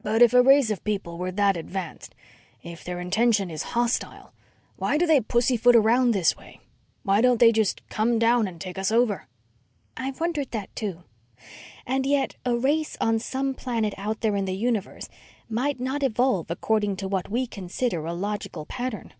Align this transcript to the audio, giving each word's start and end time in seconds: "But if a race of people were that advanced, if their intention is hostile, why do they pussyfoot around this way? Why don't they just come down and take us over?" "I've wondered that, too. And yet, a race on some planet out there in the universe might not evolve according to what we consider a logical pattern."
"But 0.00 0.22
if 0.22 0.32
a 0.32 0.44
race 0.44 0.70
of 0.70 0.84
people 0.84 1.18
were 1.18 1.32
that 1.32 1.56
advanced, 1.56 2.14
if 2.62 2.84
their 2.84 3.00
intention 3.00 3.50
is 3.50 3.64
hostile, 3.74 4.32
why 4.76 4.96
do 4.96 5.08
they 5.08 5.20
pussyfoot 5.20 5.74
around 5.74 6.12
this 6.12 6.36
way? 6.36 6.60
Why 7.02 7.20
don't 7.20 7.40
they 7.40 7.50
just 7.50 7.84
come 7.88 8.20
down 8.20 8.46
and 8.46 8.60
take 8.60 8.78
us 8.78 8.92
over?" 8.92 9.26
"I've 9.96 10.20
wondered 10.20 10.52
that, 10.52 10.72
too. 10.76 11.02
And 11.84 12.06
yet, 12.06 12.36
a 12.46 12.56
race 12.56 12.96
on 13.00 13.18
some 13.18 13.54
planet 13.54 13.92
out 13.98 14.20
there 14.20 14.36
in 14.36 14.44
the 14.44 14.54
universe 14.54 15.08
might 15.48 15.80
not 15.80 16.04
evolve 16.04 16.48
according 16.48 16.94
to 16.98 17.08
what 17.08 17.28
we 17.28 17.48
consider 17.48 18.06
a 18.06 18.14
logical 18.14 18.66
pattern." 18.66 19.14